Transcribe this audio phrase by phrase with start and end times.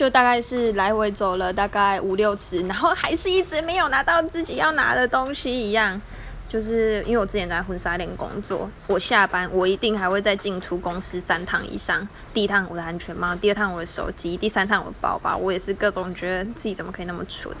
[0.00, 6.00] 就大概是来回走了大概五六次然后还是一直没有拿到自己要拿的东西一样
[6.48, 17.54] 就是因为我之前在婚纱店工作我下班我一定还会再进出公司三趟以上第一趟我的安全帽第二趟我的手机第三趟我的包包我也是各种觉得自己怎么可以那么蠢。